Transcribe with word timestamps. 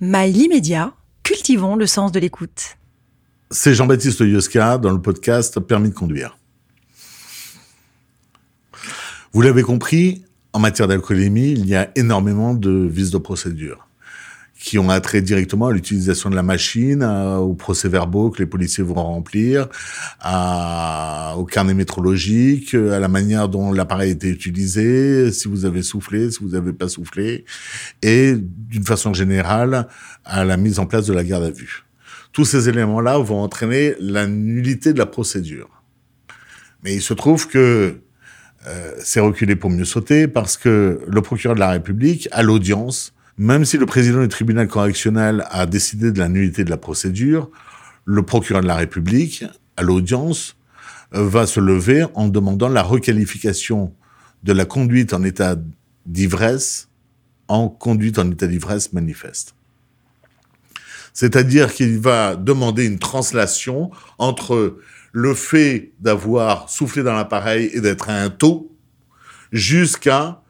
Mail 0.00 0.36
immédiat, 0.36 0.92
cultivons 1.22 1.74
le 1.74 1.86
sens 1.86 2.12
de 2.12 2.20
l'écoute. 2.20 2.76
C'est 3.50 3.72
Jean-Baptiste 3.72 4.20
Yoska 4.20 4.76
dans 4.76 4.92
le 4.92 5.00
podcast 5.00 5.58
Permis 5.58 5.88
de 5.88 5.94
conduire. 5.94 6.36
Vous 9.32 9.40
l'avez 9.40 9.62
compris, 9.62 10.22
en 10.52 10.58
matière 10.58 10.86
d'alcoolémie, 10.86 11.52
il 11.52 11.66
y 11.66 11.74
a 11.74 11.90
énormément 11.96 12.52
de 12.52 12.86
vices 12.86 13.10
de 13.10 13.16
procédure 13.16 13.85
qui 14.58 14.78
ont 14.78 14.88
attrait 14.88 15.20
directement 15.20 15.68
à 15.68 15.72
l'utilisation 15.72 16.30
de 16.30 16.34
la 16.34 16.42
machine, 16.42 17.04
aux 17.04 17.54
procès-verbaux 17.54 18.30
que 18.30 18.38
les 18.38 18.46
policiers 18.46 18.82
vont 18.82 18.94
remplir, 18.94 19.68
à, 20.20 21.34
au 21.36 21.44
carnet 21.44 21.74
métrologique, 21.74 22.74
à 22.74 22.98
la 22.98 23.08
manière 23.08 23.48
dont 23.48 23.72
l'appareil 23.72 24.10
a 24.10 24.12
été 24.12 24.28
utilisé, 24.28 25.30
si 25.30 25.48
vous 25.48 25.64
avez 25.66 25.82
soufflé, 25.82 26.30
si 26.30 26.40
vous 26.40 26.50
n'avez 26.50 26.72
pas 26.72 26.88
soufflé, 26.88 27.44
et 28.02 28.34
d'une 28.36 28.84
façon 28.84 29.12
générale, 29.12 29.88
à 30.24 30.44
la 30.44 30.56
mise 30.56 30.78
en 30.78 30.86
place 30.86 31.06
de 31.06 31.12
la 31.12 31.22
garde 31.22 31.44
à 31.44 31.50
vue. 31.50 31.84
Tous 32.32 32.44
ces 32.44 32.68
éléments-là 32.68 33.18
vont 33.18 33.40
entraîner 33.40 33.94
la 33.98 34.26
nullité 34.26 34.92
de 34.92 34.98
la 34.98 35.06
procédure. 35.06 35.70
Mais 36.82 36.94
il 36.94 37.02
se 37.02 37.14
trouve 37.14 37.48
que 37.48 38.00
euh, 38.66 38.92
c'est 39.02 39.20
reculé 39.20 39.56
pour 39.56 39.70
mieux 39.70 39.84
sauter 39.84 40.28
parce 40.28 40.56
que 40.56 41.00
le 41.06 41.22
procureur 41.22 41.54
de 41.54 41.60
la 41.60 41.70
République, 41.70 42.28
à 42.32 42.42
l'audience, 42.42 43.14
même 43.38 43.64
si 43.64 43.76
le 43.76 43.86
président 43.86 44.20
du 44.22 44.28
tribunal 44.28 44.68
correctionnel 44.68 45.44
a 45.50 45.66
décidé 45.66 46.12
de 46.12 46.18
la 46.18 46.28
nullité 46.28 46.64
de 46.64 46.70
la 46.70 46.76
procédure, 46.76 47.50
le 48.04 48.22
procureur 48.22 48.62
de 48.62 48.66
la 48.66 48.76
République, 48.76 49.44
à 49.76 49.82
l'audience, 49.82 50.56
va 51.12 51.46
se 51.46 51.60
lever 51.60 52.04
en 52.14 52.28
demandant 52.28 52.68
la 52.68 52.82
requalification 52.82 53.94
de 54.42 54.52
la 54.52 54.64
conduite 54.64 55.12
en 55.12 55.22
état 55.22 55.56
d'ivresse 56.06 56.88
en 57.48 57.68
conduite 57.68 58.18
en 58.18 58.30
état 58.30 58.46
d'ivresse 58.46 58.92
manifeste. 58.92 59.54
C'est-à-dire 61.12 61.72
qu'il 61.72 61.98
va 61.98 62.36
demander 62.36 62.84
une 62.84 62.98
translation 62.98 63.90
entre 64.18 64.78
le 65.12 65.34
fait 65.34 65.92
d'avoir 66.00 66.68
soufflé 66.68 67.02
dans 67.02 67.14
l'appareil 67.14 67.70
et 67.72 67.80
d'être 67.80 68.10
à 68.10 68.20
un 68.20 68.28
taux 68.28 68.70
jusqu'à 69.52 70.42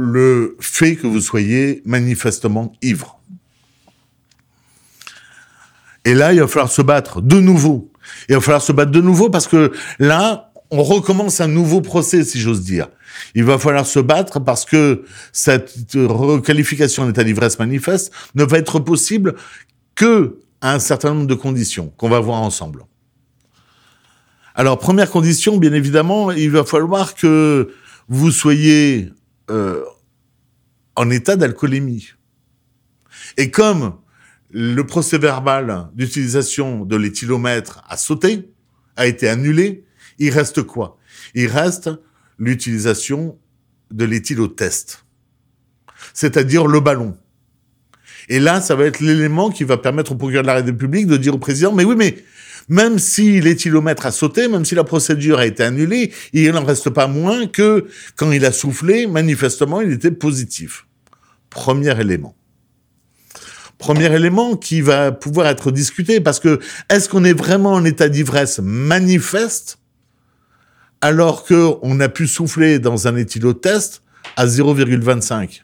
le 0.00 0.56
fait 0.60 0.94
que 0.94 1.08
vous 1.08 1.20
soyez 1.20 1.82
manifestement 1.84 2.72
ivre. 2.82 3.18
Et 6.04 6.14
là, 6.14 6.32
il 6.32 6.38
va 6.38 6.46
falloir 6.46 6.70
se 6.70 6.82
battre 6.82 7.20
de 7.20 7.40
nouveau. 7.40 7.90
Il 8.28 8.36
va 8.36 8.40
falloir 8.40 8.62
se 8.62 8.70
battre 8.70 8.92
de 8.92 9.00
nouveau 9.00 9.28
parce 9.28 9.48
que 9.48 9.72
là, 9.98 10.52
on 10.70 10.84
recommence 10.84 11.40
un 11.40 11.48
nouveau 11.48 11.80
procès, 11.80 12.22
si 12.22 12.38
j'ose 12.38 12.62
dire. 12.62 12.86
Il 13.34 13.42
va 13.42 13.58
falloir 13.58 13.86
se 13.86 13.98
battre 13.98 14.38
parce 14.38 14.64
que 14.64 15.04
cette 15.32 15.74
requalification 15.96 17.02
en 17.02 17.10
état 17.10 17.24
d'ivresse 17.24 17.58
manifeste 17.58 18.12
ne 18.36 18.44
va 18.44 18.58
être 18.58 18.78
possible 18.78 19.34
que 19.96 20.38
à 20.60 20.74
un 20.74 20.78
certain 20.78 21.12
nombre 21.12 21.26
de 21.26 21.34
conditions 21.34 21.92
qu'on 21.96 22.08
va 22.08 22.20
voir 22.20 22.40
ensemble. 22.40 22.84
Alors, 24.54 24.78
première 24.78 25.10
condition, 25.10 25.56
bien 25.56 25.72
évidemment, 25.72 26.30
il 26.30 26.52
va 26.52 26.62
falloir 26.62 27.16
que 27.16 27.72
vous 28.08 28.30
soyez 28.30 29.12
euh, 29.50 29.84
en 30.96 31.10
état 31.10 31.36
d'alcoolémie. 31.36 32.12
Et 33.36 33.50
comme 33.50 33.94
le 34.50 34.82
procès 34.84 35.18
verbal 35.18 35.88
d'utilisation 35.94 36.84
de 36.84 36.96
l'éthylomètre 36.96 37.84
a 37.88 37.96
sauté, 37.96 38.50
a 38.96 39.06
été 39.06 39.28
annulé, 39.28 39.84
il 40.18 40.30
reste 40.30 40.62
quoi? 40.62 40.98
Il 41.34 41.46
reste 41.46 41.90
l'utilisation 42.38 43.38
de 43.90 44.04
l'éthylotest, 44.04 45.04
c'est-à-dire 46.12 46.66
le 46.66 46.80
ballon. 46.80 47.16
Et 48.28 48.40
là, 48.40 48.60
ça 48.60 48.74
va 48.74 48.84
être 48.84 49.00
l'élément 49.00 49.50
qui 49.50 49.64
va 49.64 49.78
permettre 49.78 50.12
au 50.12 50.16
procureur 50.16 50.42
de 50.42 50.48
la 50.48 50.54
République 50.54 51.06
de 51.06 51.16
dire 51.16 51.34
au 51.34 51.38
président, 51.38 51.72
mais 51.72 51.84
oui, 51.84 51.94
mais 51.96 52.22
même 52.68 52.98
si 52.98 53.40
l'éthylomètre 53.40 54.06
a 54.06 54.12
sauté, 54.12 54.48
même 54.48 54.64
si 54.64 54.74
la 54.74 54.84
procédure 54.84 55.38
a 55.38 55.46
été 55.46 55.62
annulée, 55.62 56.12
il 56.32 56.50
n'en 56.50 56.64
reste 56.64 56.90
pas 56.90 57.06
moins 57.06 57.46
que 57.46 57.86
quand 58.16 58.30
il 58.30 58.44
a 58.44 58.52
soufflé, 58.52 59.06
manifestement, 59.06 59.80
il 59.80 59.92
était 59.92 60.10
positif. 60.10 60.86
Premier 61.50 61.98
élément. 61.98 62.34
Premier 63.78 64.12
élément 64.12 64.56
qui 64.56 64.80
va 64.80 65.12
pouvoir 65.12 65.46
être 65.46 65.70
discuté 65.70 66.20
parce 66.20 66.40
que 66.40 66.58
est-ce 66.90 67.08
qu'on 67.08 67.24
est 67.24 67.32
vraiment 67.32 67.72
en 67.72 67.84
état 67.84 68.08
d'ivresse 68.08 68.58
manifeste 68.62 69.78
alors 71.00 71.44
qu'on 71.44 72.00
a 72.00 72.08
pu 72.08 72.26
souffler 72.26 72.80
dans 72.80 73.06
un 73.06 73.16
éthylotest 73.16 74.02
à 74.36 74.46
0,25 74.46 75.62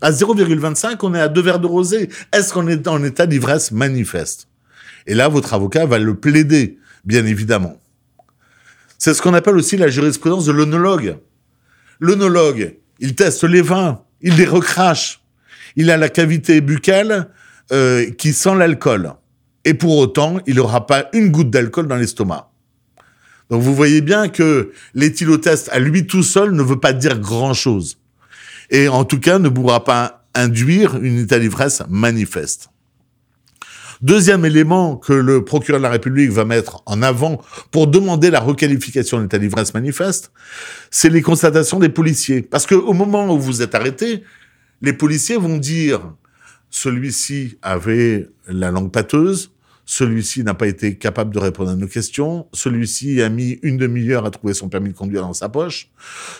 À 0.00 0.10
0,25, 0.10 0.96
on 1.02 1.14
est 1.14 1.20
à 1.20 1.28
deux 1.28 1.40
verres 1.40 1.60
de 1.60 1.68
rosé. 1.68 2.08
Est-ce 2.32 2.52
qu'on 2.52 2.66
est 2.66 2.88
en 2.88 3.02
état 3.04 3.26
d'ivresse 3.26 3.70
manifeste? 3.70 4.48
Et 5.06 5.14
là, 5.14 5.28
votre 5.28 5.54
avocat 5.54 5.86
va 5.86 5.98
le 5.98 6.14
plaider, 6.14 6.78
bien 7.04 7.24
évidemment. 7.26 7.80
C'est 8.98 9.14
ce 9.14 9.22
qu'on 9.22 9.34
appelle 9.34 9.56
aussi 9.56 9.76
la 9.76 9.88
jurisprudence 9.88 10.46
de 10.46 10.52
l'onologue. 10.52 11.16
L'onologue, 11.98 12.76
il 13.00 13.14
teste 13.14 13.44
les 13.44 13.62
vins, 13.62 14.02
il 14.20 14.36
les 14.36 14.46
recrache. 14.46 15.20
Il 15.74 15.90
a 15.90 15.96
la 15.96 16.08
cavité 16.08 16.60
buccale 16.60 17.30
euh, 17.72 18.10
qui 18.12 18.32
sent 18.32 18.54
l'alcool. 18.54 19.14
Et 19.64 19.74
pour 19.74 19.96
autant, 19.96 20.38
il 20.46 20.56
n'aura 20.56 20.86
pas 20.86 21.08
une 21.12 21.30
goutte 21.30 21.50
d'alcool 21.50 21.88
dans 21.88 21.96
l'estomac. 21.96 22.50
Donc 23.50 23.62
vous 23.62 23.74
voyez 23.74 24.00
bien 24.00 24.28
que 24.28 24.72
l'éthylotest 24.94 25.68
à 25.72 25.78
lui 25.78 26.06
tout 26.06 26.22
seul 26.22 26.52
ne 26.52 26.62
veut 26.62 26.80
pas 26.80 26.92
dire 26.92 27.18
grand-chose. 27.18 27.98
Et 28.70 28.88
en 28.88 29.04
tout 29.04 29.20
cas, 29.20 29.38
ne 29.38 29.48
pourra 29.48 29.84
pas 29.84 30.26
induire 30.34 30.96
une 30.96 31.18
état 31.18 31.38
d'ivresse 31.38 31.82
manifeste. 31.88 32.71
Deuxième 34.02 34.44
élément 34.44 34.96
que 34.96 35.12
le 35.12 35.44
procureur 35.44 35.78
de 35.78 35.84
la 35.84 35.90
République 35.90 36.30
va 36.30 36.44
mettre 36.44 36.82
en 36.86 37.02
avant 37.02 37.40
pour 37.70 37.86
demander 37.86 38.30
la 38.30 38.40
requalification 38.40 39.18
de 39.18 39.22
l'état 39.22 39.38
d'ivresse 39.38 39.74
manifeste, 39.74 40.32
c'est 40.90 41.08
les 41.08 41.22
constatations 41.22 41.78
des 41.78 41.88
policiers. 41.88 42.42
Parce 42.42 42.66
que 42.66 42.74
au 42.74 42.94
moment 42.94 43.32
où 43.32 43.38
vous 43.38 43.62
êtes 43.62 43.76
arrêté, 43.76 44.24
les 44.80 44.92
policiers 44.92 45.36
vont 45.36 45.56
dire 45.56 46.00
celui-ci 46.68 47.58
avait 47.62 48.28
la 48.48 48.72
langue 48.72 48.90
pâteuse, 48.90 49.52
celui-ci 49.84 50.42
n'a 50.42 50.54
pas 50.54 50.66
été 50.66 50.96
capable 50.96 51.32
de 51.32 51.38
répondre 51.38 51.70
à 51.70 51.76
nos 51.76 51.86
questions, 51.86 52.46
celui-ci 52.52 53.22
a 53.22 53.28
mis 53.28 53.60
une 53.62 53.76
demi-heure 53.76 54.26
à 54.26 54.30
trouver 54.30 54.54
son 54.54 54.68
permis 54.68 54.90
de 54.90 54.96
conduire 54.96 55.22
dans 55.22 55.32
sa 55.32 55.48
poche, 55.48 55.90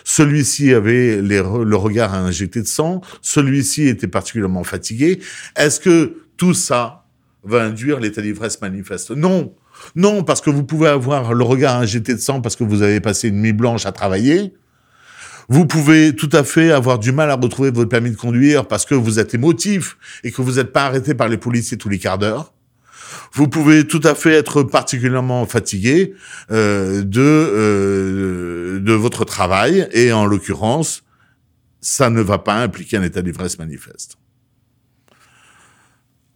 celui-ci 0.03 0.73
avait 0.73 1.21
le 1.21 1.75
regard 1.75 2.13
à 2.13 2.19
injecter 2.19 2.61
de 2.61 2.67
sang, 2.67 2.99
celui-ci 3.21 3.87
était 3.87 4.07
particulièrement 4.07 4.65
fatigué. 4.65 5.19
Est-ce 5.55 5.79
que 5.79 6.17
tout 6.35 6.53
ça 6.53 7.02
va 7.43 7.63
induire 7.63 7.99
l'état 7.99 8.21
d'ivresse 8.21 8.61
manifeste. 8.61 9.11
Non, 9.11 9.53
non, 9.95 10.23
parce 10.23 10.41
que 10.41 10.49
vous 10.49 10.63
pouvez 10.63 10.87
avoir 10.87 11.33
le 11.33 11.43
regard 11.43 11.77
injecté 11.77 12.13
de 12.13 12.19
sang 12.19 12.41
parce 12.41 12.55
que 12.55 12.63
vous 12.63 12.81
avez 12.81 12.99
passé 12.99 13.29
une 13.29 13.41
nuit 13.41 13.53
blanche 13.53 13.85
à 13.85 13.91
travailler. 13.91 14.53
Vous 15.49 15.65
pouvez 15.65 16.15
tout 16.15 16.29
à 16.31 16.43
fait 16.43 16.71
avoir 16.71 16.99
du 16.99 17.11
mal 17.11 17.29
à 17.29 17.35
retrouver 17.35 17.69
votre 17.71 17.89
permis 17.89 18.11
de 18.11 18.15
conduire 18.15 18.65
parce 18.65 18.85
que 18.85 18.95
vous 18.95 19.19
êtes 19.19 19.33
émotif 19.33 19.97
et 20.23 20.31
que 20.31 20.41
vous 20.41 20.53
n'êtes 20.53 20.71
pas 20.71 20.85
arrêté 20.85 21.13
par 21.13 21.27
les 21.27 21.37
policiers 21.37 21.77
tous 21.77 21.89
les 21.89 21.99
quarts 21.99 22.17
d'heure. 22.17 22.53
Vous 23.33 23.47
pouvez 23.47 23.85
tout 23.85 24.01
à 24.03 24.15
fait 24.15 24.33
être 24.33 24.63
particulièrement 24.63 25.45
fatigué 25.45 26.13
euh, 26.51 27.03
de 27.03 27.21
euh, 27.21 28.79
de 28.79 28.93
votre 28.93 29.25
travail 29.25 29.87
et 29.91 30.13
en 30.13 30.25
l'occurrence, 30.25 31.03
ça 31.81 32.09
ne 32.09 32.21
va 32.21 32.37
pas 32.37 32.55
impliquer 32.55 32.97
un 32.97 33.03
état 33.03 33.21
d'ivresse 33.21 33.59
manifeste. 33.59 34.17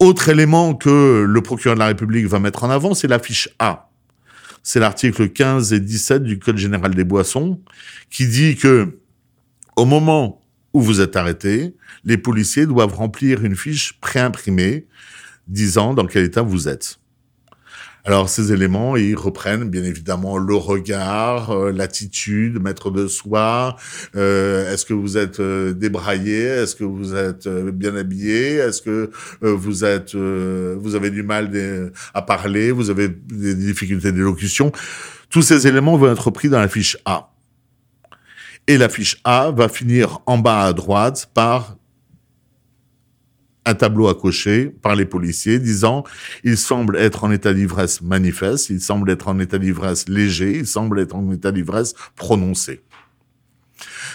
Autre 0.00 0.28
élément 0.28 0.74
que 0.74 1.24
le 1.28 1.40
procureur 1.42 1.74
de 1.74 1.80
la 1.80 1.86
République 1.86 2.26
va 2.26 2.38
mettre 2.38 2.62
en 2.62 2.70
avant, 2.70 2.94
c'est 2.94 3.08
la 3.08 3.18
fiche 3.18 3.48
A. 3.58 3.90
C'est 4.62 4.78
l'article 4.78 5.30
15 5.30 5.72
et 5.72 5.80
17 5.80 6.22
du 6.22 6.38
Code 6.38 6.56
général 6.56 6.94
des 6.94 7.04
boissons 7.04 7.60
qui 8.10 8.28
dit 8.28 8.56
que 8.56 9.00
au 9.76 9.84
moment 9.84 10.40
où 10.72 10.80
vous 10.80 11.00
êtes 11.00 11.16
arrêté, 11.16 11.74
les 12.04 12.18
policiers 12.18 12.66
doivent 12.66 12.94
remplir 12.94 13.44
une 13.44 13.56
fiche 13.56 13.98
préimprimée 14.00 14.86
disant 15.48 15.94
dans 15.94 16.06
quel 16.06 16.24
état 16.24 16.42
vous 16.42 16.68
êtes. 16.68 17.00
Alors 18.08 18.30
ces 18.30 18.54
éléments, 18.54 18.96
ils 18.96 19.14
reprennent 19.14 19.68
bien 19.68 19.84
évidemment 19.84 20.38
le 20.38 20.54
regard, 20.54 21.50
euh, 21.50 21.72
l'attitude, 21.72 22.58
maître 22.58 22.90
de 22.90 23.06
soi. 23.06 23.76
Euh, 24.16 24.72
est-ce 24.72 24.86
que 24.86 24.94
vous 24.94 25.18
êtes 25.18 25.40
euh, 25.40 25.74
débraillé 25.74 26.38
Est-ce 26.38 26.74
que 26.74 26.84
vous 26.84 27.14
êtes 27.14 27.46
bien 27.46 27.94
habillé 27.94 28.54
Est-ce 28.54 28.80
que 28.80 29.10
vous 29.42 29.84
êtes, 29.84 30.14
vous 30.14 30.94
avez 30.94 31.10
du 31.10 31.22
mal 31.22 31.92
à 32.14 32.22
parler 32.22 32.70
Vous 32.72 32.88
avez 32.88 33.08
des 33.08 33.54
difficultés 33.54 34.10
d'élocution 34.10 34.72
Tous 35.28 35.42
ces 35.42 35.66
éléments 35.66 35.98
vont 35.98 36.10
être 36.10 36.30
pris 36.30 36.48
dans 36.48 36.60
la 36.60 36.68
fiche 36.68 36.96
A. 37.04 37.34
Et 38.68 38.78
la 38.78 38.88
fiche 38.88 39.20
A 39.24 39.50
va 39.50 39.68
finir 39.68 40.20
en 40.24 40.38
bas 40.38 40.64
à 40.64 40.72
droite 40.72 41.28
par 41.34 41.77
un 43.68 43.74
tableau 43.74 44.08
à 44.08 44.14
cocher 44.14 44.72
par 44.82 44.96
les 44.96 45.04
policiers 45.04 45.58
disant 45.58 46.04
il 46.42 46.56
semble 46.56 46.96
être 46.96 47.24
en 47.24 47.30
état 47.30 47.52
d'ivresse 47.52 48.00
manifeste, 48.00 48.70
il 48.70 48.80
semble 48.80 49.10
être 49.10 49.28
en 49.28 49.38
état 49.38 49.58
d'ivresse 49.58 50.08
léger, 50.08 50.56
il 50.56 50.66
semble 50.66 50.98
être 51.00 51.14
en 51.14 51.30
état 51.30 51.52
d'ivresse 51.52 51.94
prononcé. 52.16 52.80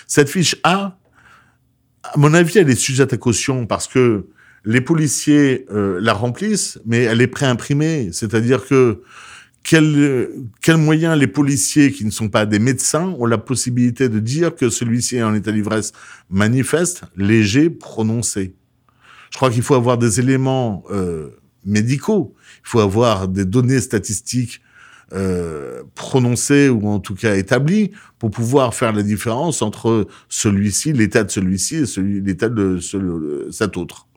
Cette 0.08 0.30
fiche 0.30 0.56
A, 0.64 0.98
à 2.04 2.18
mon 2.18 2.34
avis, 2.34 2.58
elle 2.58 2.70
est 2.70 2.76
sujette 2.76 3.14
à 3.14 3.18
caution 3.18 3.68
parce 3.68 3.88
que 3.88 4.26
les 4.66 4.82
policiers 4.82 5.66
euh, 5.72 6.00
la 6.02 6.14
remplissent, 6.14 6.80
mais 6.86 7.04
elle 7.04 7.22
est 7.22 7.28
préimprimée. 7.28 8.10
C'est-à-dire 8.12 8.66
que 8.66 9.02
quel, 9.62 10.30
quel 10.62 10.78
moyen 10.78 11.16
les 11.16 11.28
policiers 11.28 11.92
qui 11.92 12.06
ne 12.06 12.12
sont 12.12 12.28
pas 12.28 12.46
des 12.46 12.60
médecins 12.60 13.16
ont 13.20 13.26
la 13.26 13.38
possibilité 13.38 14.10
de 14.10 14.20
dire 14.20 14.56
que 14.56 14.70
celui-ci 14.70 15.18
est 15.18 15.24
en 15.24 15.36
état 15.36 15.52
d'ivresse 15.52 15.94
manifeste, 16.30 17.04
léger, 17.16 17.70
prononcé? 17.70 18.56
Je 19.34 19.38
crois 19.40 19.50
qu'il 19.50 19.64
faut 19.64 19.74
avoir 19.74 19.98
des 19.98 20.20
éléments 20.20 20.84
euh, 20.92 21.32
médicaux, 21.66 22.36
il 22.64 22.70
faut 22.70 22.82
avoir 22.82 23.28
des 23.28 23.46
données 23.46 23.82
statistiques 23.82 24.62
euh, 25.12 25.82
prononcées 25.96 26.70
ou 26.70 26.88
en 26.88 27.00
tout 27.00 27.16
cas 27.16 27.36
établies 27.36 27.92
pour 28.20 28.30
pouvoir 28.30 28.76
faire 28.76 28.94
la 28.94 29.02
différence 29.02 29.64
entre 29.64 30.08
celui-ci, 30.30 30.94
l'état 30.94 31.24
de 31.24 31.32
celui-ci 31.32 31.78
et 31.78 31.86
celui, 31.88 32.22
l'état 32.22 32.48
de 32.48 32.80
cet 33.52 33.76
autre. 33.76 34.08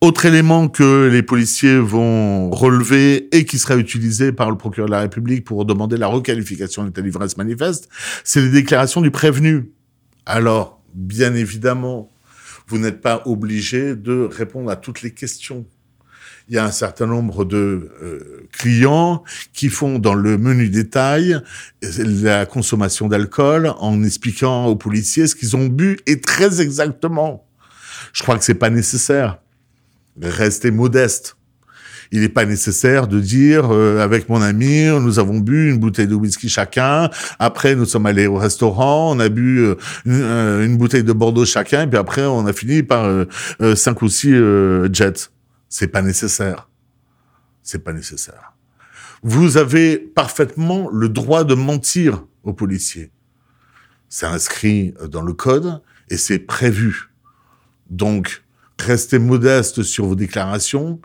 Autre 0.00 0.24
élément 0.24 0.68
que 0.68 1.08
les 1.12 1.22
policiers 1.22 1.78
vont 1.78 2.50
relever 2.50 3.28
et 3.36 3.44
qui 3.44 3.58
sera 3.58 3.76
utilisé 3.76 4.32
par 4.32 4.50
le 4.50 4.56
procureur 4.56 4.86
de 4.86 4.92
la 4.92 5.00
République 5.00 5.44
pour 5.44 5.66
demander 5.66 5.98
la 5.98 6.06
requalification 6.06 6.84
d'état 6.84 7.02
d'ivresse 7.02 7.36
manifeste, 7.36 7.88
c'est 8.24 8.40
les 8.40 8.50
déclarations 8.50 9.00
du 9.00 9.10
prévenu. 9.10 9.72
Alors, 10.24 10.77
bien 10.98 11.34
évidemment, 11.34 12.10
vous 12.66 12.78
n'êtes 12.78 13.00
pas 13.00 13.22
obligé 13.24 13.94
de 13.94 14.28
répondre 14.30 14.70
à 14.70 14.76
toutes 14.76 15.02
les 15.02 15.12
questions. 15.12 15.64
Il 16.48 16.54
y 16.54 16.58
a 16.58 16.64
un 16.64 16.70
certain 16.70 17.06
nombre 17.06 17.44
de 17.44 17.90
euh, 18.02 18.48
clients 18.52 19.22
qui 19.52 19.68
font 19.68 19.98
dans 19.98 20.14
le 20.14 20.38
menu 20.38 20.68
détail 20.68 21.40
la 21.82 22.46
consommation 22.46 23.06
d'alcool 23.06 23.72
en 23.78 24.02
expliquant 24.02 24.66
aux 24.66 24.76
policiers 24.76 25.26
ce 25.26 25.34
qu'ils 25.34 25.56
ont 25.56 25.66
bu 25.66 25.98
et 26.06 26.20
très 26.20 26.60
exactement. 26.60 27.46
Je 28.12 28.22
crois 28.22 28.38
que 28.38 28.44
c'est 28.44 28.54
pas 28.54 28.70
nécessaire 28.70 29.38
rester 30.20 30.70
modeste. 30.70 31.37
Il 32.10 32.20
n'est 32.20 32.28
pas 32.28 32.46
nécessaire 32.46 33.06
de 33.06 33.20
dire 33.20 33.72
euh, 33.72 34.00
avec 34.00 34.28
mon 34.28 34.40
ami, 34.40 34.84
nous 34.86 35.18
avons 35.18 35.38
bu 35.38 35.70
une 35.70 35.78
bouteille 35.78 36.06
de 36.06 36.14
whisky 36.14 36.48
chacun. 36.48 37.10
Après, 37.38 37.74
nous 37.74 37.84
sommes 37.84 38.06
allés 38.06 38.26
au 38.26 38.36
restaurant, 38.36 39.14
on 39.14 39.20
a 39.20 39.28
bu 39.28 39.58
euh, 39.58 39.74
euh, 40.06 40.64
une, 40.64 40.76
bouteille 40.78 41.04
de 41.04 41.12
Bordeaux 41.12 41.44
chacun, 41.44 41.82
et 41.82 41.86
puis 41.86 41.98
après, 41.98 42.24
on 42.24 42.46
a 42.46 42.52
fini 42.52 42.82
par 42.82 43.08
cinq 43.74 44.02
ou 44.02 44.08
six 44.08 44.34
jets. 44.92 45.30
C'est 45.68 45.88
pas 45.88 46.02
nécessaire. 46.02 46.68
C'est 47.62 47.80
pas 47.80 47.92
nécessaire. 47.92 48.54
Vous 49.22 49.56
avez 49.56 49.98
parfaitement 49.98 50.88
le 50.90 51.08
droit 51.08 51.44
de 51.44 51.54
mentir 51.54 52.24
aux 52.44 52.52
policiers. 52.52 53.10
C'est 54.08 54.26
inscrit 54.26 54.94
dans 55.10 55.22
le 55.22 55.34
code 55.34 55.82
et 56.08 56.16
c'est 56.16 56.38
prévu. 56.38 57.10
Donc, 57.90 58.42
restez 58.80 59.18
modeste 59.18 59.82
sur 59.82 60.06
vos 60.06 60.14
déclarations. 60.14 61.00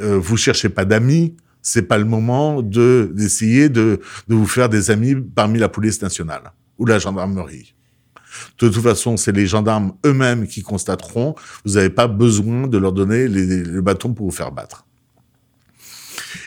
Euh, 0.00 0.18
vous 0.18 0.36
cherchez 0.36 0.68
pas 0.68 0.84
d'amis. 0.84 1.34
C'est 1.62 1.82
pas 1.82 1.98
le 1.98 2.04
moment 2.04 2.60
de 2.62 3.10
d'essayer 3.14 3.68
de, 3.68 4.00
de 4.28 4.34
vous 4.34 4.46
faire 4.46 4.68
des 4.68 4.90
amis 4.90 5.14
parmi 5.14 5.58
la 5.58 5.68
police 5.68 6.02
nationale 6.02 6.52
ou 6.78 6.84
la 6.84 6.98
gendarmerie. 6.98 7.74
De 8.58 8.68
toute 8.68 8.82
façon, 8.82 9.16
c'est 9.16 9.32
les 9.32 9.46
gendarmes 9.46 9.94
eux-mêmes 10.04 10.46
qui 10.46 10.62
constateront. 10.62 11.34
Vous 11.64 11.74
n'avez 11.74 11.90
pas 11.90 12.06
besoin 12.06 12.66
de 12.66 12.78
leur 12.78 12.92
donner 12.92 13.28
les, 13.28 13.62
le 13.62 13.80
bâton 13.80 14.12
pour 14.12 14.26
vous 14.26 14.36
faire 14.36 14.52
battre. 14.52 14.86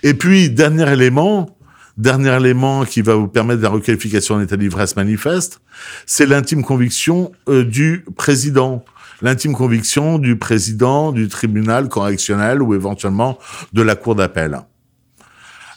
Et 0.03 0.13
puis, 0.13 0.49
dernier 0.49 0.91
élément, 0.91 1.57
dernier 1.97 2.35
élément 2.35 2.85
qui 2.85 3.01
va 3.01 3.15
vous 3.15 3.27
permettre 3.27 3.61
la 3.61 3.69
requalification 3.69 4.35
en 4.35 4.41
état 4.41 4.57
d'ivresse 4.57 4.95
manifeste, 4.95 5.61
c'est 6.05 6.25
l'intime 6.25 6.63
conviction 6.63 7.31
euh, 7.49 7.63
du 7.63 8.05
président 8.15 8.83
l'intime 9.21 9.53
conviction 9.53 10.19
du 10.19 10.37
président 10.37 11.11
du 11.11 11.27
tribunal 11.27 11.89
correctionnel 11.89 12.61
ou 12.61 12.73
éventuellement 12.73 13.37
de 13.73 13.81
la 13.81 13.95
cour 13.95 14.15
d'appel. 14.15 14.59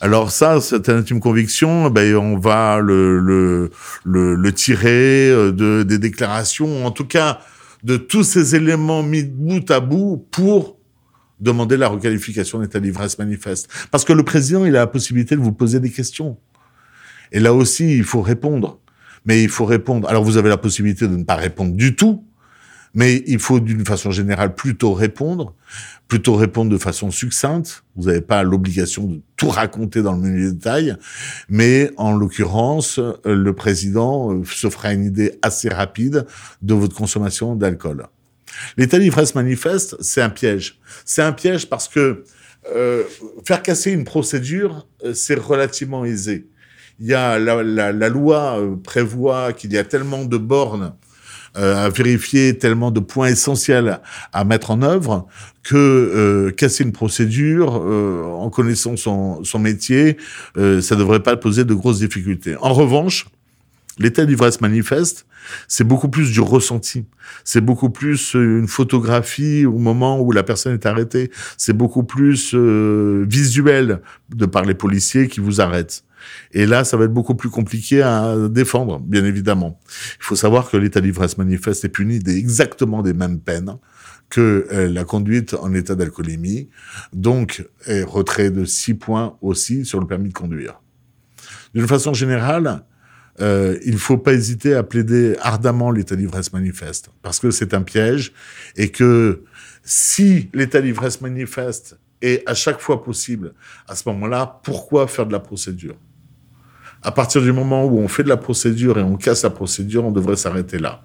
Alors 0.02 0.30
ça, 0.30 0.60
cette 0.60 0.88
intime 0.88 1.20
conviction, 1.20 1.90
ben 1.90 2.16
on 2.16 2.38
va 2.38 2.80
le, 2.80 3.20
le, 3.20 3.70
le, 4.04 4.52
tirer 4.52 5.30
euh, 5.30 5.52
de, 5.52 5.82
des 5.82 5.98
déclarations, 5.98 6.86
en 6.86 6.90
tout 6.90 7.04
cas 7.04 7.40
de 7.82 7.96
tous 7.96 8.24
ces 8.24 8.54
éléments 8.54 9.02
mis 9.02 9.24
bout 9.24 9.70
à 9.70 9.80
bout 9.80 10.26
pour 10.30 10.78
demander 11.38 11.76
la 11.76 11.88
requalification 11.88 12.60
d'état 12.60 12.80
d'ivresse 12.80 13.18
manifeste. 13.18 13.68
Parce 13.90 14.04
que 14.04 14.12
le 14.12 14.22
président, 14.22 14.64
il 14.64 14.76
a 14.76 14.80
la 14.80 14.86
possibilité 14.86 15.36
de 15.36 15.40
vous 15.40 15.52
poser 15.52 15.80
des 15.80 15.90
questions. 15.90 16.38
Et 17.32 17.40
là 17.40 17.54
aussi, 17.54 17.96
il 17.96 18.04
faut 18.04 18.22
répondre. 18.22 18.80
Mais 19.26 19.42
il 19.42 19.48
faut 19.48 19.66
répondre. 19.66 20.08
Alors 20.08 20.24
vous 20.24 20.38
avez 20.38 20.48
la 20.48 20.56
possibilité 20.56 21.06
de 21.06 21.16
ne 21.16 21.24
pas 21.24 21.36
répondre 21.36 21.74
du 21.74 21.94
tout, 21.94 22.24
mais 22.94 23.22
il 23.26 23.38
faut 23.38 23.60
d'une 23.60 23.84
façon 23.84 24.10
générale 24.10 24.54
plutôt 24.54 24.92
répondre, 24.92 25.54
plutôt 26.08 26.34
répondre 26.34 26.70
de 26.70 26.78
façon 26.78 27.10
succincte. 27.10 27.84
Vous 27.96 28.06
n'avez 28.06 28.20
pas 28.20 28.42
l'obligation 28.42 29.06
de 29.06 29.20
tout 29.36 29.48
raconter 29.48 30.02
dans 30.02 30.12
le 30.12 30.20
menu 30.20 30.52
détail, 30.52 30.96
mais 31.48 31.90
en 31.96 32.12
l'occurrence, 32.12 32.98
euh, 32.98 33.14
le 33.24 33.52
président 33.54 34.32
euh, 34.32 34.44
se 34.44 34.68
fera 34.68 34.92
une 34.92 35.04
idée 35.04 35.38
assez 35.42 35.68
rapide 35.68 36.26
de 36.62 36.74
votre 36.74 36.96
consommation 36.96 37.54
d'alcool. 37.54 38.06
L'état 38.76 38.98
d'ivresse 38.98 39.34
manifeste, 39.34 39.96
c'est 40.00 40.20
un 40.20 40.30
piège. 40.30 40.80
C'est 41.04 41.22
un 41.22 41.32
piège 41.32 41.68
parce 41.68 41.86
que 41.88 42.24
euh, 42.74 43.04
faire 43.44 43.62
casser 43.62 43.92
une 43.92 44.04
procédure, 44.04 44.86
euh, 45.04 45.14
c'est 45.14 45.38
relativement 45.38 46.04
aisé. 46.04 46.48
Il 46.98 47.06
y 47.06 47.14
a 47.14 47.38
la, 47.38 47.62
la, 47.62 47.92
la 47.92 48.08
loi 48.10 48.60
prévoit 48.84 49.54
qu'il 49.54 49.72
y 49.72 49.78
a 49.78 49.84
tellement 49.84 50.26
de 50.26 50.36
bornes 50.36 50.92
à 51.54 51.88
vérifier 51.88 52.56
tellement 52.58 52.90
de 52.90 53.00
points 53.00 53.28
essentiels 53.28 54.00
à 54.32 54.44
mettre 54.44 54.70
en 54.70 54.82
œuvre 54.82 55.26
que 55.62 55.76
euh, 55.76 56.50
casser 56.52 56.84
une 56.84 56.92
procédure 56.92 57.82
euh, 57.84 58.24
en 58.24 58.50
connaissant 58.50 58.96
son, 58.96 59.42
son 59.44 59.58
métier, 59.58 60.16
ça 60.56 60.96
devrait 60.96 61.22
pas 61.22 61.36
poser 61.36 61.64
de 61.64 61.74
grosses 61.74 61.98
difficultés. 61.98 62.56
En 62.60 62.72
revanche, 62.72 63.26
l'état 63.98 64.24
d'ivresse 64.24 64.60
manifeste, 64.60 65.26
c'est 65.68 65.84
beaucoup 65.84 66.08
plus 66.08 66.30
du 66.30 66.40
ressenti. 66.40 67.04
C'est 67.44 67.60
beaucoup 67.60 67.90
plus 67.90 68.34
une 68.34 68.68
photographie 68.68 69.66
au 69.66 69.78
moment 69.78 70.20
où 70.20 70.32
la 70.32 70.42
personne 70.42 70.74
est 70.74 70.86
arrêtée. 70.86 71.30
C'est 71.56 71.72
beaucoup 71.72 72.04
plus 72.04 72.54
visuel 72.54 74.00
de 74.34 74.46
par 74.46 74.64
les 74.64 74.74
policiers 74.74 75.28
qui 75.28 75.40
vous 75.40 75.60
arrêtent. 75.60 76.04
Et 76.52 76.66
là, 76.66 76.84
ça 76.84 76.96
va 76.96 77.04
être 77.04 77.12
beaucoup 77.12 77.34
plus 77.34 77.50
compliqué 77.50 78.02
à 78.02 78.36
défendre, 78.48 79.00
bien 79.00 79.24
évidemment. 79.24 79.80
Il 80.18 80.24
faut 80.24 80.36
savoir 80.36 80.70
que 80.70 80.76
l'état 80.76 81.00
d'ivresse 81.00 81.38
manifeste 81.38 81.84
est 81.84 81.88
puni 81.88 82.18
des, 82.18 82.36
exactement 82.36 83.02
des 83.02 83.12
mêmes 83.12 83.40
peines 83.40 83.76
que 84.28 84.66
euh, 84.72 84.88
la 84.88 85.04
conduite 85.04 85.54
en 85.54 85.74
état 85.74 85.96
d'alcoolémie, 85.96 86.68
donc 87.12 87.66
retrait 87.86 88.50
de 88.50 88.64
6 88.64 88.94
points 88.94 89.36
aussi 89.42 89.84
sur 89.84 89.98
le 90.00 90.06
permis 90.06 90.28
de 90.28 90.34
conduire. 90.34 90.80
D'une 91.74 91.86
façon 91.86 92.14
générale, 92.14 92.84
euh, 93.40 93.78
il 93.84 93.94
ne 93.94 93.98
faut 93.98 94.18
pas 94.18 94.32
hésiter 94.32 94.74
à 94.74 94.82
plaider 94.82 95.36
ardemment 95.40 95.90
l'état 95.90 96.16
d'ivresse 96.16 96.52
manifeste, 96.52 97.10
parce 97.22 97.38
que 97.38 97.50
c'est 97.50 97.74
un 97.74 97.82
piège, 97.82 98.32
et 98.76 98.90
que 98.90 99.44
si 99.82 100.50
l'état 100.52 100.80
d'ivresse 100.80 101.20
manifeste 101.20 101.98
est 102.20 102.42
à 102.48 102.54
chaque 102.54 102.80
fois 102.80 103.02
possible, 103.02 103.54
à 103.88 103.94
ce 103.94 104.08
moment-là, 104.10 104.60
pourquoi 104.62 105.06
faire 105.06 105.26
de 105.26 105.32
la 105.32 105.40
procédure? 105.40 105.96
À 107.02 107.12
partir 107.12 107.42
du 107.42 107.52
moment 107.52 107.84
où 107.84 107.98
on 107.98 108.08
fait 108.08 108.22
de 108.22 108.28
la 108.28 108.36
procédure 108.36 108.98
et 108.98 109.02
on 109.02 109.16
casse 109.16 109.42
la 109.42 109.50
procédure, 109.50 110.04
on 110.04 110.12
devrait 110.12 110.36
s'arrêter 110.36 110.78
là. 110.78 111.02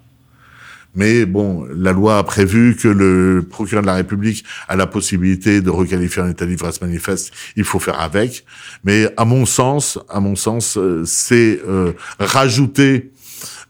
Mais 0.94 1.26
bon, 1.26 1.66
la 1.74 1.92
loi 1.92 2.18
a 2.18 2.22
prévu 2.24 2.74
que 2.74 2.88
le 2.88 3.46
procureur 3.48 3.82
de 3.82 3.86
la 3.86 3.94
République 3.94 4.44
a 4.66 4.76
la 4.76 4.86
possibilité 4.86 5.60
de 5.60 5.68
requalifier 5.68 6.22
un 6.22 6.30
état 6.30 6.46
d'ivresse 6.46 6.80
manifeste. 6.80 7.32
Il 7.54 7.64
faut 7.64 7.78
faire 7.78 8.00
avec. 8.00 8.46
Mais 8.82 9.06
à 9.18 9.26
mon 9.26 9.44
sens, 9.44 9.98
à 10.08 10.20
mon 10.20 10.36
sens, 10.36 10.78
euh, 10.78 11.02
c'est 11.04 11.60
euh, 11.68 11.92
rajouter 12.18 13.12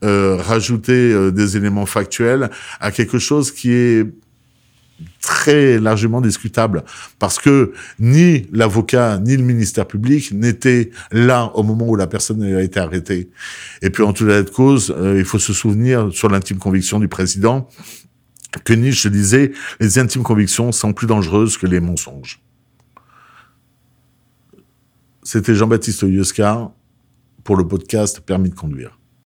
euh, 0.04 0.36
rajouter 0.36 0.92
euh, 0.92 1.30
des 1.30 1.56
éléments 1.56 1.86
factuels 1.86 2.50
à 2.80 2.92
quelque 2.92 3.18
chose 3.18 3.50
qui 3.50 3.72
est 3.72 4.04
très 5.26 5.80
largement 5.80 6.20
discutable 6.20 6.84
parce 7.18 7.38
que 7.38 7.72
ni 7.98 8.46
l'avocat 8.52 9.18
ni 9.18 9.36
le 9.36 9.42
ministère 9.42 9.86
public 9.86 10.32
n'étaient 10.32 10.90
là 11.10 11.50
au 11.54 11.64
moment 11.64 11.88
où 11.88 11.96
la 11.96 12.06
personne 12.06 12.42
a 12.42 12.62
été 12.62 12.78
arrêtée. 12.78 13.28
Et 13.82 13.90
puis 13.90 14.04
en 14.04 14.12
tout 14.12 14.24
état 14.24 14.42
de 14.42 14.50
cause, 14.50 14.94
euh, 14.96 15.18
il 15.18 15.24
faut 15.24 15.40
se 15.40 15.52
souvenir 15.52 16.12
sur 16.12 16.28
l'intime 16.28 16.58
conviction 16.58 17.00
du 17.00 17.08
président 17.08 17.68
que 18.64 18.72
Nietzsche 18.72 19.10
disait 19.10 19.52
les 19.80 19.98
intimes 19.98 20.22
convictions 20.22 20.70
sont 20.70 20.92
plus 20.92 21.08
dangereuses 21.08 21.58
que 21.58 21.66
les 21.66 21.80
mensonges. 21.80 22.40
C'était 25.24 25.56
Jean-Baptiste 25.56 26.02
Yoscar 26.02 26.70
pour 27.42 27.56
le 27.56 27.66
podcast 27.66 28.20
Permis 28.20 28.50
de 28.50 28.54
conduire. 28.54 28.96